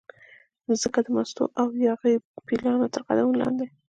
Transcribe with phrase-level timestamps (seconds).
[0.67, 2.13] مځکه د مستو او یاغي
[2.47, 3.65] پیلانو ترقدمونو لاندې